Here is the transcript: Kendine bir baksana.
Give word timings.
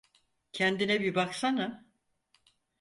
Kendine 0.51 0.99
bir 1.01 1.15
baksana. 1.15 1.85